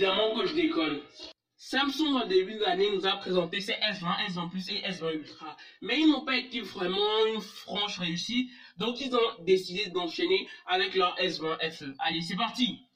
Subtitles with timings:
[0.00, 1.00] évidemment que je déconne.
[1.58, 5.56] Samsung, en début d'année, nous a présenté ses S20, S20 Plus et S20 Ultra.
[5.82, 8.50] Mais ils n'ont pas été vraiment une franche réussite.
[8.78, 11.94] Donc, ils ont décidé d'enchaîner avec leur S20 FE.
[11.98, 12.86] Allez, c'est parti!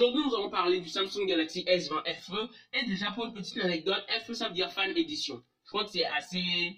[0.00, 2.48] Aujourd'hui, nous allons parler du Samsung Galaxy S20 FE.
[2.72, 5.42] Et déjà, pour une petite anecdote, FE, ça veut dire Fan Edition.
[5.64, 6.74] Je crois que c'est assez,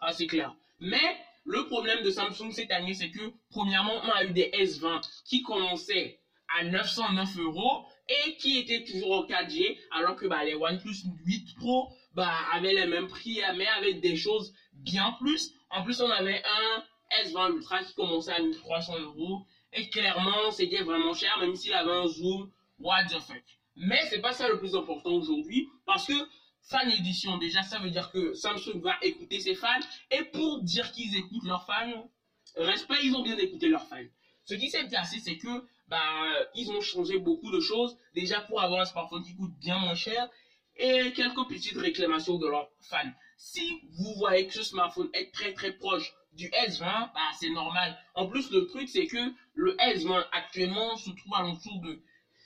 [0.00, 0.54] assez clair.
[0.80, 5.02] Mais le problème de Samsung cette année, c'est que, premièrement, on a eu des S20
[5.26, 6.18] qui commençaient
[6.58, 11.56] à 909 euros et qui étaient toujours en 4G, alors que bah, les OnePlus 8
[11.56, 15.52] Pro bah, avaient les mêmes prix, mais avec des choses bien plus.
[15.68, 16.82] En plus, on avait un
[17.22, 19.44] S20 Ultra qui commençait à 1300 euros
[19.76, 23.42] et clairement, c'était vraiment cher, même s'il avait un zoom, what the fuck.
[23.76, 26.14] Mais c'est pas ça le plus important aujourd'hui, parce que
[26.62, 29.68] fan édition, déjà, ça veut dire que Samsung va écouter ses fans,
[30.10, 32.10] et pour dire qu'ils écoutent leurs fans,
[32.56, 34.08] respect, ils ont bien écouté leurs fans.
[34.44, 38.60] Ce qui s'est passé, c'est que, bah, ils ont changé beaucoup de choses, déjà pour
[38.62, 40.28] avoir un smartphone qui coûte bien moins cher,
[40.76, 43.12] et quelques petites réclamations de leurs fans.
[43.36, 47.96] Si vous voyez que ce smartphone est très très proche du S20, bah, c'est normal.
[48.14, 52.02] En plus, le truc, c'est que le S20 actuellement se trouve à l'entour de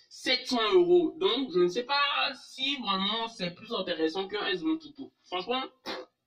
[0.08, 1.14] 700 euros.
[1.18, 5.12] Donc, je ne sais pas si vraiment c'est plus intéressant qu'un S20 tout court.
[5.24, 5.62] Franchement,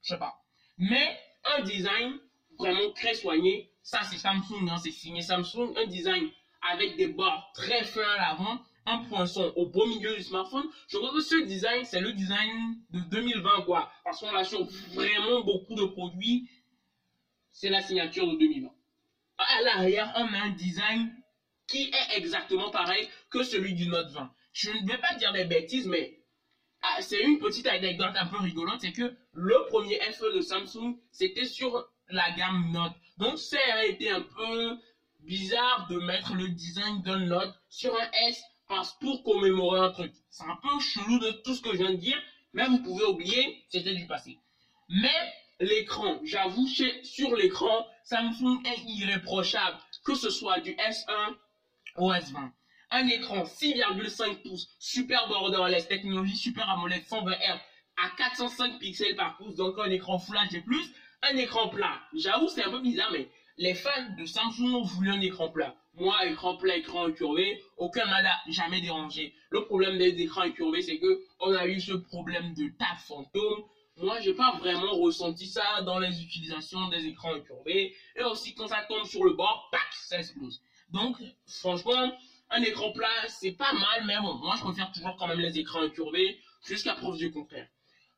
[0.02, 0.42] je sais pas.
[0.78, 1.20] Mais
[1.58, 2.18] un design
[2.58, 5.74] vraiment très soigné, ça c'est Samsung, hein, c'est signé Samsung.
[5.78, 6.30] Un design
[6.62, 10.66] avec des bords très fins à l'avant, un poinçon au beau milieu du smartphone.
[10.88, 13.92] Je crois que ce design, c'est le design de 2020, quoi.
[14.04, 16.50] Parce qu'on a sur vraiment beaucoup de produits
[17.54, 18.70] c'est la signature de 2020.
[19.38, 21.16] À l'arrière, on a un design
[21.68, 24.34] qui est exactement pareil que celui du Note 20.
[24.52, 26.20] Je ne vais pas dire des bêtises, mais
[26.82, 30.98] ah, c'est une petite anecdote un peu rigolote, c'est que le premier FE de Samsung,
[31.12, 32.94] c'était sur la gamme Note.
[33.18, 34.78] Donc ça a été un peu
[35.22, 38.44] bizarre de mettre le design d'un Note sur un S
[39.00, 40.12] pour commémorer un truc.
[40.30, 42.20] C'est un peu chelou de tout ce que je viens de dire,
[42.54, 44.38] mais vous pouvez oublier, c'était du passé.
[44.90, 46.20] Mais l'écran.
[46.24, 51.36] J'avoue, sur l'écran, Samsung est irréprochable, que ce soit du S1
[51.98, 52.50] au S20.
[52.92, 57.60] Un écran 6,5 pouces, super borderless, technologie super AMOLED 120 Hz
[57.98, 60.64] à 405 pixels par pouce, donc un écran Full HD+,
[61.22, 62.00] un écran plat.
[62.14, 65.76] J'avoue, c'est un peu bizarre, mais les fans de Samsung voulu un écran plat.
[65.96, 69.34] Moi, écran plat, écran incurvé, aucun n'a jamais dérangé.
[69.52, 73.64] Le problème des écrans incurvés, c'est que on a eu ce problème de tape fantôme,
[73.98, 77.96] moi, j'ai pas vraiment ressenti ça dans les utilisations des écrans incurvés.
[78.16, 80.62] Et aussi, quand ça tombe sur le bord, pac, ça explose.
[80.90, 82.12] Donc, franchement,
[82.50, 85.60] un écran plat, c'est pas mal, mais bon, moi, je préfère toujours quand même les
[85.60, 87.68] écrans incurvés, jusqu'à preuve du contraire.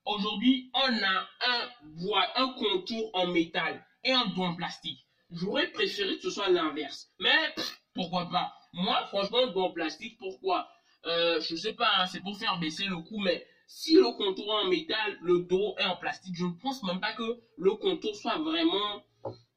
[0.06, 5.05] Aujourd'hui, on a un bois, un contour en métal et un dos en plastique.
[5.32, 7.08] J'aurais préféré que ce soit l'inverse.
[7.20, 7.54] Mais,
[7.94, 8.54] pourquoi pas?
[8.74, 10.68] Moi, franchement, en plastique, pourquoi?
[11.06, 14.46] Euh, Je sais pas, hein, c'est pour faire baisser le coût, mais si le contour
[14.46, 17.74] est en métal, le dos est en plastique, je ne pense même pas que le
[17.76, 19.02] contour soit vraiment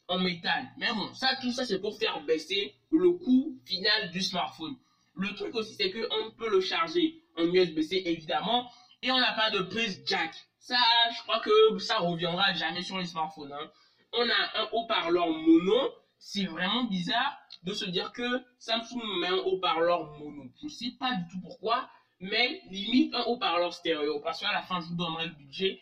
[0.08, 0.66] en métal.
[0.78, 4.76] Mais bon, ça, tout ça, c'est pour faire baisser le coût final du smartphone.
[5.14, 8.70] Le truc aussi, c'est qu'on peut le charger en USB-C, évidemment,
[9.02, 10.34] et on n'a pas de prise jack.
[10.58, 10.76] Ça,
[11.16, 13.52] je crois que ça reviendra jamais sur les smartphones.
[13.52, 13.70] Hein.
[14.12, 15.92] On a un haut-parleur mono.
[16.18, 20.50] C'est vraiment bizarre de se dire que Samsung met un haut-parleur mono.
[20.60, 21.88] Je ne sais pas du tout pourquoi
[22.20, 25.80] mais limite un haut-parleur stéréo, parce qu'à la fin, je vous donnerai le budget.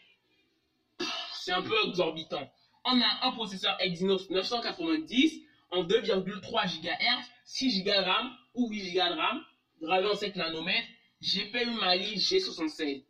[1.32, 2.50] C'est un peu exorbitant.
[2.84, 9.00] On a un processeur Exynos 990 en 2,3 GHz, 6 Go RAM ou 8 Go
[9.09, 9.44] de RAM,
[9.81, 10.88] gravé en 7 nanomètres,
[11.20, 13.04] GPU Mali G67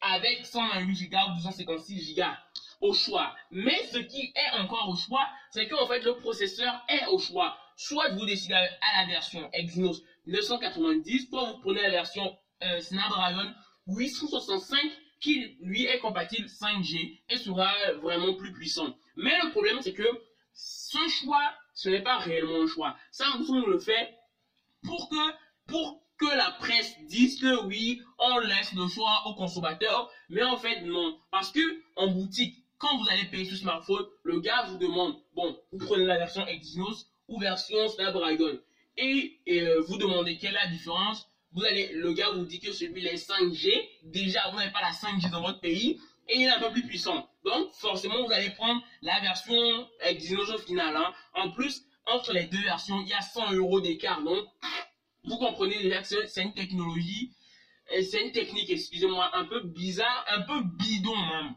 [0.00, 2.22] avec 128 Go ou 256 Go
[2.80, 3.34] au choix.
[3.50, 7.56] Mais ce qui est encore au choix, c'est qu'en fait le processeur est au choix.
[7.76, 13.52] Soit vous décidez à la version Exynos 990, soit vous prenez la version euh, Snapdragon
[13.86, 14.78] 865
[15.20, 18.96] qui lui est compatible 5G et sera vraiment plus puissant.
[19.16, 20.08] Mais le problème c'est que
[20.52, 22.96] ce choix, ce n'est pas réellement un choix.
[23.10, 24.14] Samsung le fait
[24.82, 25.34] pour que,
[25.66, 30.56] pour que la presse dise que oui, on laisse le choix aux consommateurs, mais en
[30.56, 31.18] fait non.
[31.30, 31.60] Parce que
[31.96, 36.04] en boutique, quand vous allez payer ce smartphone, le gars vous demande, bon, vous prenez
[36.04, 38.58] la version Exynos ou version Snapdragon
[38.96, 42.72] et, euh, vous demandez quelle est la différence, vous allez, le gars vous dit que
[42.72, 43.72] celui-là est 5G,
[44.04, 46.86] déjà vous n'avez pas la 5G dans votre pays, et il est un peu plus
[46.86, 47.28] puissant.
[47.44, 50.96] Donc forcément vous allez prendre la version Exynos au final.
[50.96, 51.12] Hein.
[51.34, 54.22] En plus, entre les deux versions, il y a 100 euros d'écart.
[54.22, 54.44] Donc,
[55.24, 57.32] vous comprenez déjà que c'est une technologie,
[57.90, 61.54] c'est une technique, excusez-moi, un peu bizarre, un peu bidon même,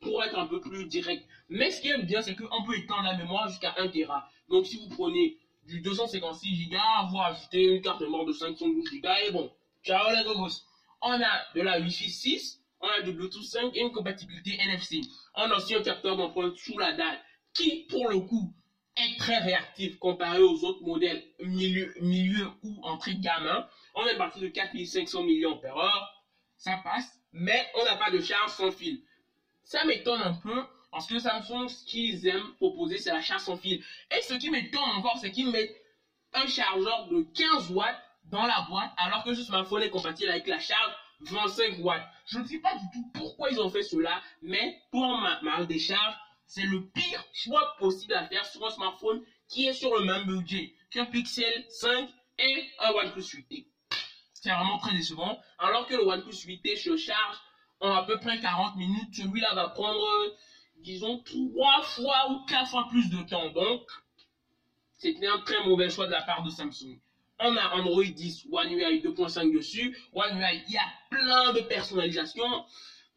[0.00, 1.26] pour être un peu plus direct.
[1.48, 4.28] Mais ce qui est bien, c'est qu'on peut étendre la mémoire jusqu'à 1 Tera.
[4.48, 6.76] Donc, si vous prenez du 256 Go,
[7.10, 9.50] vous ajoutez une carte mémoire de 512 Go, et bon,
[9.84, 10.62] ciao les gogos.
[11.00, 15.00] On a de la Wi-Fi 6, on a du Bluetooth 5 et une compatibilité NFC.
[15.34, 17.18] On a aussi un capteur d'empreinte sous la dalle
[17.54, 18.52] qui, pour le coup,
[18.96, 23.64] est très réactif comparé aux autres modèles milieu, milieu ou entrée de gamme.
[23.94, 26.10] On est parti de 4500 mAh,
[26.56, 29.02] ça passe, mais on n'a pas de charge sans fil.
[29.68, 33.58] Ça m'étonne un peu parce que Samsung, ce qu'ils aiment proposer, c'est la charge sans
[33.58, 33.84] fil.
[34.10, 35.76] Et ce qui m'étonne encore, c'est qu'ils mettent
[36.32, 40.46] un chargeur de 15 watts dans la boîte alors que ce smartphone est compatible avec
[40.46, 42.00] la charge 25 watts.
[42.24, 45.62] Je ne sais pas du tout pourquoi ils ont fait cela, mais pour ma, ma
[45.66, 46.14] décharge,
[46.46, 50.24] c'est le pire choix possible à faire sur un smartphone qui est sur le même
[50.24, 53.66] budget qu'un Pixel 5 et un OnePlus 8T.
[54.32, 55.38] C'est vraiment très décevant.
[55.58, 57.36] Alors que le OnePlus 8T se charge
[57.80, 60.06] en à peu près 40 minutes, celui-là va prendre,
[60.78, 63.50] disons, 3 fois ou 4 fois plus de temps.
[63.50, 63.82] Donc,
[64.94, 66.98] c'était un très mauvais choix de la part de Samsung.
[67.40, 69.96] On a Android 10, One UI 2.5 dessus.
[70.12, 72.64] One UI, il y a plein de personnalisation,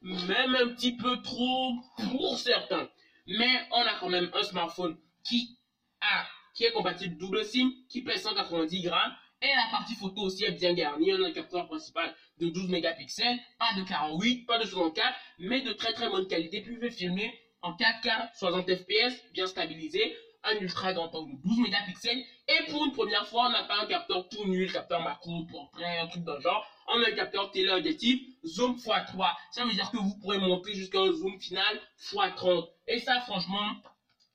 [0.01, 2.87] même un petit peu trop pour certains.
[3.25, 5.57] Mais on a quand même un smartphone qui
[6.01, 10.43] a, qui est compatible double SIM, qui pèse 190 grammes, et la partie photo aussi
[10.45, 11.13] est bien garnie.
[11.13, 15.61] On a un capteur principal de 12 mégapixels, pas de 48, pas de 64, mais
[15.61, 16.59] de très très bonne qualité.
[16.59, 21.41] Puis vous pouvez filmer en 4K, 60 fps, bien stabilisé, un ultra grand angle de
[21.43, 22.23] 12 mégapixels.
[22.47, 25.99] Et pour une première fois, on n'a pas un capteur tout nul, capteur macro, portrait,
[25.99, 26.65] un truc dans le genre.
[26.88, 29.35] On a un capteur téléobjectif, zoom x3.
[29.51, 32.67] Ça veut dire que vous pourrez monter jusqu'à un zoom final x30.
[32.88, 33.75] Et ça, franchement,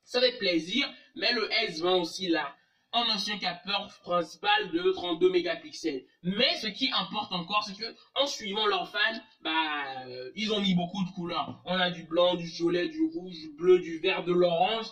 [0.05, 0.89] ça fait plaisir.
[1.17, 2.55] Mais le S20 aussi là,
[3.05, 6.05] un capteur principal de 32 mégapixels.
[6.23, 10.61] Mais ce qui importe encore, c'est que en suivant leurs fans, bah, euh, ils ont
[10.61, 11.61] mis beaucoup de couleurs.
[11.65, 14.87] On a du blanc, du violet, du rouge, du bleu, du vert, de l'orange.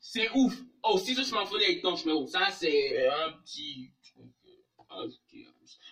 [0.00, 0.54] C'est ouf.
[0.82, 3.90] Oh, si ce smartphone est étanche, mais bon, ça c'est un petit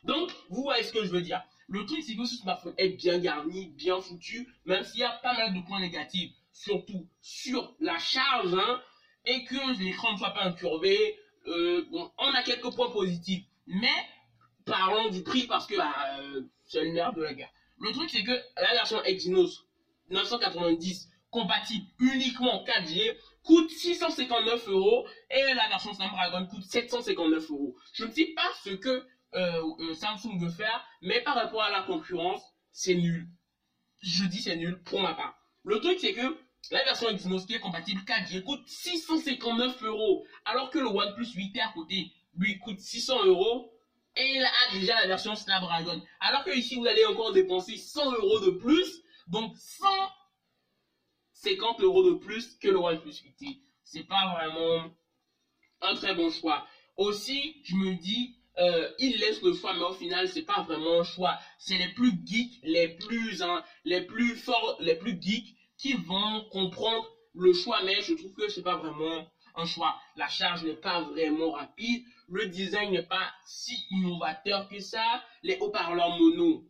[0.04, 1.42] Donc, vous voyez ce que je veux dire.
[1.68, 5.10] Le truc, c'est que ce smartphone est bien garni, bien foutu, même s'il y a
[5.10, 8.80] pas mal de points négatifs, surtout sur la charge, hein,
[9.24, 11.18] et que l'écran ne soit pas incurvé.
[11.46, 13.88] Euh, bon, on a quelques points positifs, mais
[14.64, 17.50] parlons du prix parce que bah, euh, c'est le nerf de la guerre.
[17.78, 19.66] Le truc, c'est que la version Exynos
[20.10, 27.76] 990 compatible uniquement 4G coûte 659 euros et la version Snapdragon coûte 759 euros.
[27.92, 29.04] Je ne sais pas ce que
[29.34, 32.42] euh, Samsung veut faire, mais par rapport à la concurrence,
[32.72, 33.28] c'est nul.
[34.00, 35.38] Je dis c'est nul pour ma part.
[35.64, 36.36] Le truc c'est que
[36.70, 41.60] la version Exynos qui est compatible 4G coûte 659 euros, alors que le OnePlus 8T
[41.60, 43.72] à côté lui coûte 600 euros
[44.16, 46.02] et il a déjà la version Snapdragon.
[46.20, 49.86] Alors que ici vous allez encore dépenser 100 euros de plus, donc 100
[51.46, 53.60] 50 euros de plus que le OnePlus 8T.
[53.84, 54.90] C'est pas vraiment
[55.82, 56.66] un très bon choix.
[56.96, 61.00] Aussi, je me dis, euh, il laisse le choix, mais au final, c'est pas vraiment
[61.00, 61.38] un choix.
[61.58, 66.44] C'est les plus geeks, les plus, hein, les plus forts, les plus geeks qui vont
[66.50, 69.98] comprendre le choix, mais je trouve que c'est pas vraiment un choix.
[70.16, 75.58] La charge n'est pas vraiment rapide, le design n'est pas si innovateur que ça, les
[75.58, 76.64] haut-parleurs mono,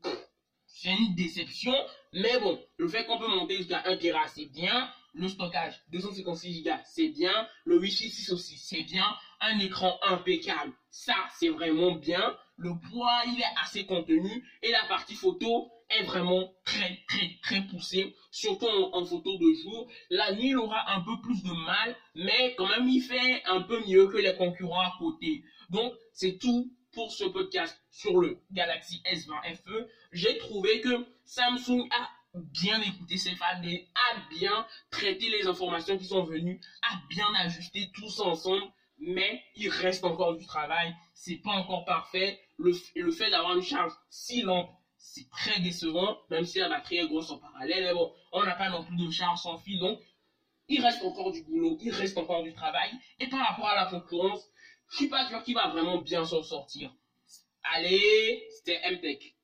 [0.77, 1.75] c'est une déception.
[2.13, 4.91] Mais bon, le fait qu'on peut monter jusqu'à 1 Tera, c'est bien.
[5.15, 7.49] Le stockage, 256 Go, c'est bien.
[7.65, 9.07] Le Wi-Fi 6 aussi, c'est bien.
[9.41, 12.37] Un écran impeccable, ça, c'est vraiment bien.
[12.57, 14.47] Le poids, il est assez contenu.
[14.63, 18.15] Et la partie photo est vraiment très, très, très poussée.
[18.31, 19.89] Surtout en, photo de jour.
[20.11, 21.97] La nuit, il aura un peu plus de mal.
[22.15, 25.45] Mais quand même, il fait un peu mieux que les concurrents à côté.
[25.71, 31.87] Donc, c'est tout pour ce podcast sur le Galaxy S20 FE, j'ai trouvé que Samsung
[31.91, 36.59] a bien écouté ses fans et a bien traité les informations qui sont venues,
[36.91, 38.65] a bien ajusté tout ça ensemble,
[38.99, 42.41] mais il reste encore du travail, c'est pas encore parfait.
[42.57, 44.71] Le, le fait d'avoir une charge si lente,
[45.13, 48.55] c'est très décevant, même si la batterie est grosse en parallèle, mais bon, on n'a
[48.55, 50.01] pas non plus de charge sans fil, donc
[50.69, 53.87] il reste encore du boulot, il reste encore du travail, et par rapport à la
[53.87, 54.43] concurrence,
[54.91, 56.93] je suis pas sûr qu'il va vraiment bien s'en sortir.
[57.63, 59.35] Allez, c'était MTech.